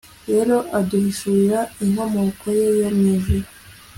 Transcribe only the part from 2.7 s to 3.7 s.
yo mwijuru